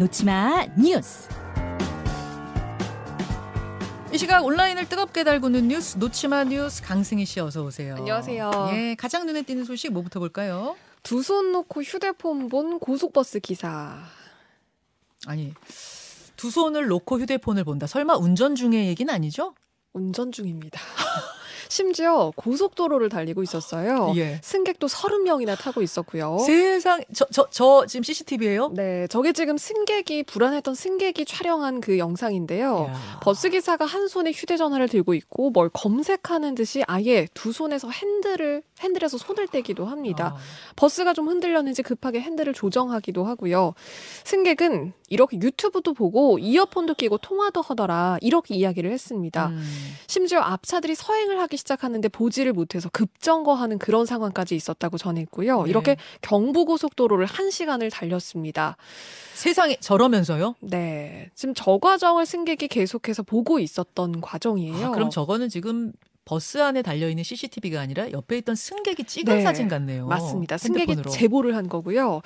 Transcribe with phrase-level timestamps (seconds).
[0.00, 1.28] 놓치마 뉴스.
[4.10, 7.96] 이 시각 온라인을 뜨겁게 달구는 뉴스 놓치마 뉴스 강승희 씨 어서 오세요.
[7.96, 8.70] 안녕하세요.
[8.72, 10.74] 예, 가장 눈에 띄는 소식 뭐부터 볼까요?
[11.02, 13.98] 두 손 놓고 휴대폰 본 고속버스 기사.
[15.26, 15.52] 아니
[16.34, 17.86] 두 손을 놓고 휴대폰을 본다.
[17.86, 19.54] 설마 운전 중의 얘기는 아니죠?
[19.92, 20.80] 운전 중입니다.
[21.70, 24.12] 심지어 고속도로를 달리고 있었어요.
[24.18, 24.40] 예.
[24.42, 26.38] 승객도 30명이나 타고 있었고요.
[26.40, 28.72] 세상 저 저 저 지금 CCTV예요?
[28.74, 32.90] 네, 저게 지금 승객이 불안했던 승객이 촬영한 그 영상인데요.
[33.22, 39.18] 버스 기사가 한 손에 휴대전화를 들고 있고 뭘 검색하는 듯이 아예 두 손에서 핸들을 핸들에서
[39.18, 40.34] 손을 떼기도 합니다.
[40.36, 40.40] 아,
[40.76, 43.74] 버스가 좀 흔들렸는지 급하게 핸들을 조정하기도 하고요.
[44.24, 49.48] 승객은 이렇게 유튜브도 보고 이어폰도 끼고 통화도 하더라 이렇게 이야기를 했습니다.
[49.48, 49.64] 음.
[50.06, 55.62] 심지어 앞차들이 서행을 하기 시작하는데 보지를 못해서 급정거하는 그런 상황까지 있었다고 전했고요.
[55.64, 55.70] 네.
[55.70, 58.76] 이렇게 경부고속도로를 한 시간을 달렸습니다.
[59.34, 60.56] 세상에 저러면서요?
[60.60, 64.86] 네, 지금 저 과정을 승객이 계속해서 보고 있었던 과정이에요.
[64.86, 65.92] 아, 그럼 저거는 지금
[66.26, 70.06] 버스 안에 달려 있는 CCTV가 아니라 옆에 있던 승객이 찍은 네, 사진 같네요.
[70.06, 70.58] 맞습니다.
[70.58, 71.10] 승객이 핸드폰으로.
[71.10, 72.20] 제보를 한 거고요.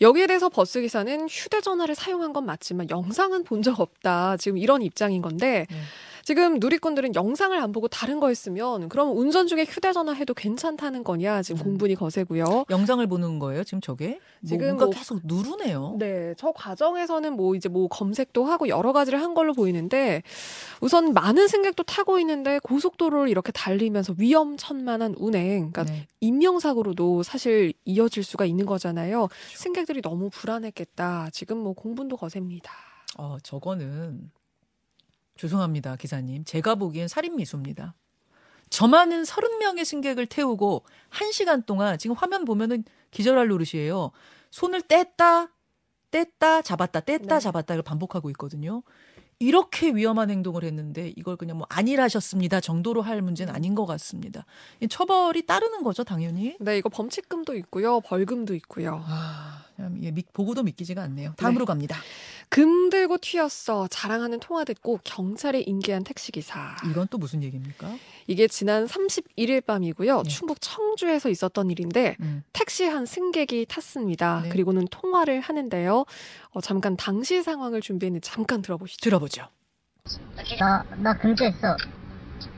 [0.00, 4.36] 여기에 대해서 버스 기사는 휴대전화를 사용한 건 맞지만 영상은 본 적 없다.
[4.36, 5.76] 지금 이런 입장인 건데 네.
[6.24, 11.42] 지금 누리꾼들은 영상을 안 보고 다른 거 했으면 그럼 운전 중에 휴대전화 해도 괜찮다는 거냐
[11.42, 11.64] 지금 음.
[11.64, 12.64] 공분이 거세고요.
[12.70, 14.20] 영상을 보는 거예요, 지금 저게?
[14.40, 15.96] 뭐 지금 뭔가 뭐- 계속 누르네요.
[15.98, 20.22] 네, 저 과정에서는 뭐 이제 뭐 검색도 하고 여러 가지를 한 걸로 보이는데
[20.80, 26.06] 우선 많은 승객도 타고 있는데 고속도로를 이렇게 달리면서 위험천만한 운행, 그러니까 네.
[26.20, 29.28] 인명사고로도 사실 이어질 수가 있는 거잖아요.
[29.54, 31.28] 승객들이 너무 불안했겠다.
[31.32, 32.72] 지금 뭐 공분도 거셉니다.
[33.18, 34.30] 어, 저거는
[35.40, 36.44] 죄송합니다, 기사님.
[36.44, 37.94] 제가 보기엔 살인 미수입니다.
[38.68, 44.10] 저 많은 30명의 승객을 태우고 1시간 동안 지금 화면 보면은 기절할 노릇이에요.
[44.50, 45.48] 손을 뗐다,
[46.12, 47.40] 뗐다, 잡았다, 뗐다, 네.
[47.40, 48.82] 잡았다 를 반복하고 있거든요.
[49.38, 54.44] 이렇게 위험한 행동을 했는데 이걸 그냥 뭐 안일하셨습니다 정도로 할 문제는 아닌 것 같습니다.
[54.80, 56.54] 이 처벌이 따르는 거죠, 당연히.
[56.60, 58.00] 네, 이거 범칙금도 있고요.
[58.00, 59.02] 벌금도 있고요.
[59.06, 61.32] 아, 참, 예, 믿- 보고도 믿기지가 않네요.
[61.38, 61.96] 다음으로 갑니다.
[62.50, 63.86] 금 들고 튀었어.
[63.88, 66.76] 자랑하는 통화 듣고 경찰에 인계한 택시기사.
[66.90, 67.94] 이건 또 무슨 얘기입니까?
[68.26, 70.22] 이게 지난 31일 밤이고요.
[70.24, 70.28] 네.
[70.28, 72.42] 충북 청주에서 있었던 일인데 음.
[72.52, 74.40] 택시 한 승객이 탔습니다.
[74.42, 74.48] 네.
[74.48, 76.04] 그리고는 통화를 하는데요.
[76.50, 79.00] 어, 잠깐 당시 상황을 준비했는데 잠깐 들어보시죠.
[79.00, 79.46] 들어보죠.
[80.58, 81.76] 나, 나 금지했어.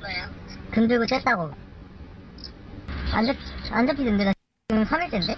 [0.00, 0.70] 뭐요?
[0.70, 1.52] 금 들고 쬐다고.
[3.12, 3.36] 안 잡,
[3.70, 4.32] 안 잡히던데, 나
[4.68, 5.36] 지금 3일째인데?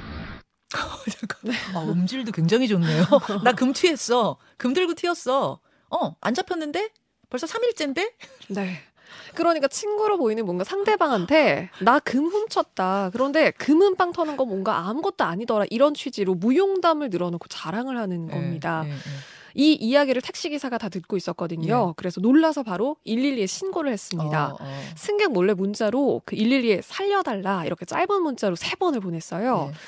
[1.11, 1.53] 잠깐.
[1.75, 3.05] 아, 음질도 굉장히 좋네요.
[3.45, 4.37] 나금 튀었어.
[4.57, 5.61] 금 들고 튀었어.
[5.91, 6.91] 어, 안 잡혔는데?
[7.31, 8.13] 벌써 3일째인데?
[8.51, 8.79] 네.
[9.35, 13.11] 그러니까 친구로 보이는 뭔가 상대방한테 나 금 훔쳤다.
[13.13, 15.67] 그런데 금은 빵 터는 거 뭔가 아무것도 아니더라.
[15.71, 18.83] 이런 취지로 무용담을 늘어놓고 자랑을 하는 겁니다.
[18.87, 18.99] 예, 예, 예.
[19.55, 21.95] 이 이야기를 택시기사가 다 듣고 있었거든요.
[21.97, 24.49] 그래서 놀라서 바로 112에 신고를 했습니다.
[24.53, 24.81] 어, 어.
[24.97, 29.71] 승객 몰래 문자로 그 112에 살려달라 이렇게 짧은 문자로 세 번을 보냈어요.
[29.73, 29.79] 네.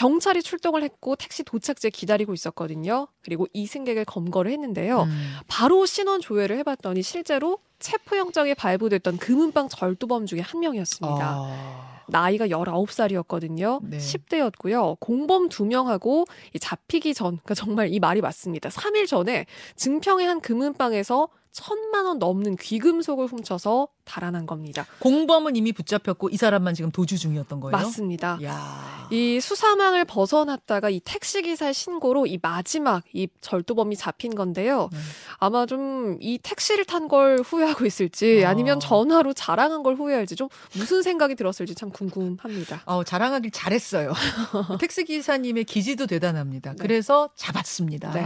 [0.00, 3.08] 경찰이 출동을 했고 택시 도착지에 기다리고 있었거든요.
[3.22, 5.02] 그리고 이 승객을 검거를 했는데요.
[5.02, 5.36] 음.
[5.46, 11.18] 바로 신원 조회를 해봤더니 실제로 체포영장에 발부됐던 금은방 절도범 중에 한 명이었습니다.
[11.22, 13.80] 아, 나이가 19살이었거든요.
[13.82, 13.98] 네.
[13.98, 14.98] 10대였고요.
[15.00, 16.24] 공범 두명하고
[16.58, 18.70] 잡히기 전, 그러니까 정말 이 말이 맞습니다.
[18.70, 19.44] 3일 전에
[19.76, 24.86] 증평의 한 금은방에서 천만 원 넘는 귀금속을 훔쳐서 달아난 겁니다.
[25.00, 27.72] 공범은 이미 붙잡혔고 이 사람만 지금 도주 중이었던 거예요?
[27.76, 28.38] 맞습니다.
[28.42, 29.08] 야.
[29.10, 34.88] 이 수사망을 벗어났다가 이 택시 기사의 신고로 이 마지막 이 절도범이 잡힌 건데요.
[34.92, 34.98] 네.
[35.38, 38.50] 아마 좀 이 택시를 탄 걸 후회하고 있을지 아.
[38.50, 42.82] 아니면 전화로 자랑한 걸 후회할지 좀 무슨 생각이 들었을지 참 궁금합니다.
[42.84, 44.12] 어, 자랑하길 잘했어요.
[44.78, 46.72] 택시 기사님의 기지도 대단합니다.
[46.72, 46.76] 네.
[46.80, 48.12] 그래서 잡았습니다.
[48.12, 48.24] 네.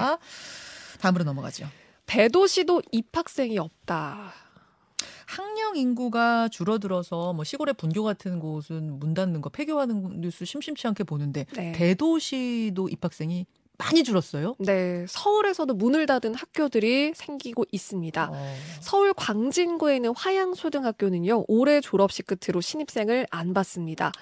[1.01, 1.67] 다음으로 넘어가죠.
[2.07, 4.33] 대도시도 입학생이 없다.
[5.27, 11.05] 학령 인구가 줄어들어서 뭐 시골의 분교 같은 곳은 문 닫는 거 폐교하는 뉴스 심심치 않게
[11.05, 11.73] 보는데 네.
[11.73, 13.47] 대도시도 입학생이
[13.77, 14.55] 많이 줄었어요.
[14.59, 18.31] 네, 서울에서도 문을 닫은 학교들이 생기고 있습니다.
[18.33, 18.55] 어.
[18.81, 24.13] 서울 광진구에 있는 화양초등학교는요, 올해 졸업식 끝으로 신입생을 안 받습니다.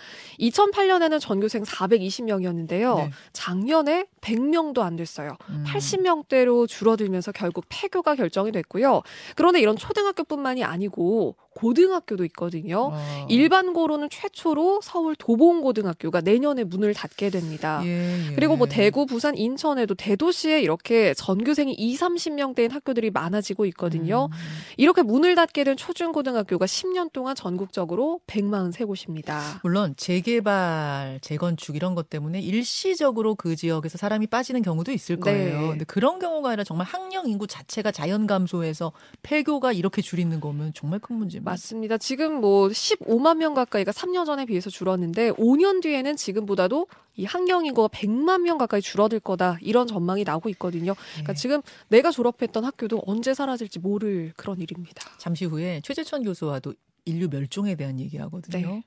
[0.41, 2.97] 2008년에는 전교생 420명이었는데요.
[2.97, 3.11] 네.
[3.32, 5.37] 작년에 100명도 안 됐어요.
[5.50, 5.65] 음.
[5.67, 9.03] 80명대로 줄어들면서 결국 폐교가 결정이 됐고요.
[9.37, 12.90] 그런데 이런 초등학교뿐만이 아니고 고등학교도 있거든요.
[12.93, 13.26] 어.
[13.28, 17.81] 일반고로는 최초로 서울 도봉고등학교가 내년에 문을 닫게 됩니다.
[17.84, 18.34] 예, 예.
[18.34, 24.28] 그리고 뭐 대구, 부산, 인천에도 대도시에 이렇게 전교생이 2, 30명대인 학교들이 많아지고 있거든요.
[24.31, 24.37] 음.
[24.76, 29.60] 이렇게 문을 닫게 된 초중고등학교가 10년 동안 전국적으로 143곳입니다.
[29.62, 35.60] 물론 재개발, 재건축 이런 것 때문에 일시적으로 그 지역에서 사람이 빠지는 경우도 있을 거예요.
[35.60, 35.69] 네.
[35.69, 40.99] 근데 그런 경우가 아니라 정말 학령 인구 자체가 자연 감소해서 폐교가 이렇게 줄이는 거면 정말
[40.99, 41.42] 큰 문제입니다.
[41.44, 41.99] 맞습니다.
[41.99, 46.87] 지금 뭐 15만 명 가까이가 3년 전에 비해서 줄었는데 5년 뒤에는 지금보다도
[47.17, 50.94] 이 학령 인구가 100만 명 가까이 줄어들 거다 이런 전망이 나오고 있거든요.
[51.12, 51.35] 그러니까 예.
[51.35, 55.03] 지금 내가 졸업했던 학교도 언제 사라질지 모를 그런 일입니다.
[55.19, 56.75] 잠시 후에 최재천 교수와도
[57.05, 58.67] 인류 멸종에 대한 얘기를 하거든요.
[58.67, 58.83] 네.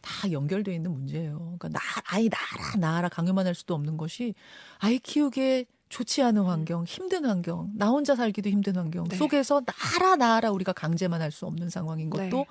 [0.00, 1.56] 다 연결돼 있는 문제예요.
[1.58, 4.34] 그러니까 나, 아이 나라 나라 강요만 할 수도 없는 것이
[4.78, 9.16] 아이 키우기에 좋지 않은 환경, 힘든 환경, 나 혼자 살기도 힘든 환경 네.
[9.16, 12.46] 속에서 나라 나라 우리가 강제만 할 수 없는 상황인 것도 네.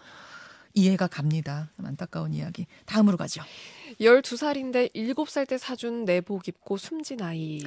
[0.73, 1.69] 이해가 갑니다.
[1.83, 2.67] 안타까운 이야기.
[2.85, 3.41] 다음으로 가죠.
[3.99, 7.61] 12살인데 7살 때 사준 내복 입고 숨진 아이.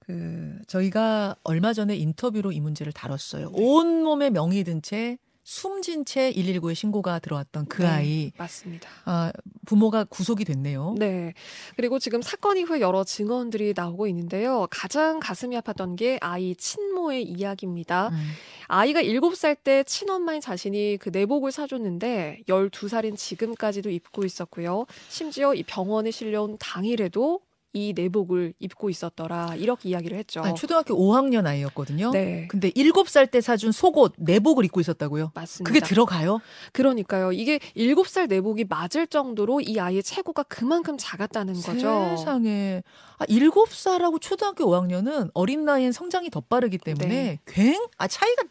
[0.00, 3.50] 그 저희가 얼마 전에 인터뷰로 이 문제를 다뤘어요.
[3.50, 3.62] 네.
[3.62, 8.88] 온 몸에 명이 든 채 숨진 채 119에 신고가 들어왔던 그 네, 아이 맞습니다.
[9.04, 9.32] 아,
[9.66, 10.94] 부모가 구속이 됐네요.
[10.98, 11.34] 네.
[11.76, 14.68] 그리고 지금 사건 이후에 여러 증언들이 나오고 있는데요.
[14.70, 18.08] 가장 가슴이 아팠던 게 아이 친모의 이야기입니다.
[18.08, 18.32] 음.
[18.68, 24.86] 아이가 7살 때 친엄마인 자신이 그 내복을 사줬는데 12살인 지금까지도 입고 있었고요.
[25.08, 27.40] 심지어 이 병원에 실려온 당일에도
[27.74, 29.54] 이 내복을 입고 있었더라.
[29.56, 30.42] 이렇게 이야기를 했죠.
[30.42, 32.10] 아니, 초등학교 5학년 아이였거든요.
[32.10, 32.46] 네.
[32.50, 35.32] 근데 7살 때 사준 속옷 내복을 입고 있었다고요?
[35.34, 35.68] 맞습니다.
[35.68, 36.40] 그게 들어가요?
[36.72, 37.32] 그러니까요.
[37.32, 42.16] 이게 7살 내복이 맞을 정도로 이 아이의 체구가 그만큼 작았다는 거죠.
[42.16, 42.82] 세상에.
[43.18, 47.38] 아, 7살하고 초등학교 5학년은 어린 나이엔 성장이 더 빠르기 때문에 네.
[47.46, 48.42] 굉, 아, 차이가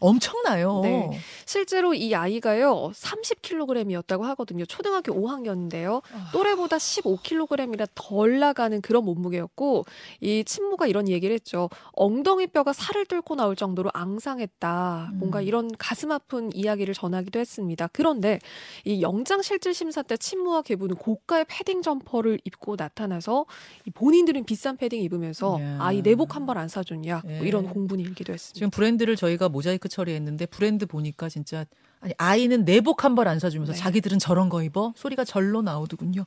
[0.00, 0.80] 엄청나요.
[0.82, 1.18] 네.
[1.44, 4.64] 실제로 이 아이가요 30kg이었다고 하거든요.
[4.66, 6.02] 초등학교 5학년인데요.
[6.12, 6.30] 아.
[6.32, 9.84] 또래보다 15kg이라 덜 나가는 그런 몸무게였고
[10.20, 11.68] 이 친모가 이런 얘기를 했죠.
[11.92, 15.10] 엉덩이 뼈가 살을 뚫고 나올 정도로 앙상했다.
[15.14, 15.44] 뭔가 음.
[15.44, 17.88] 이런 가슴 아픈 이야기를 전하기도 했습니다.
[17.92, 18.38] 그런데
[18.84, 23.46] 이 영장 실질 심사 때 친모와 계부는 고가의 패딩 점퍼를 입고 나타나서
[23.86, 25.78] 이 본인들은 비싼 패딩 입으면서 야.
[25.80, 27.40] 아이 내복 한 벌 안 사줬냐 뭐 예.
[27.46, 28.54] 이런 공분이 일기도 했습니다.
[28.54, 31.64] 지금 브랜드를 저희가 모자이크 처리했는데 브랜드 보니까 진짜
[32.00, 33.78] 아니 아이는 내복 한 벌 안 사주면서 네.
[33.78, 36.24] 자기들은 저런 거 입어 소리가 절로 나오더군요.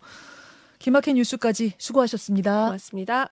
[0.80, 2.66] 김학현 뉴스까지 수고하셨습니다.
[2.66, 3.28] 고맙습니다.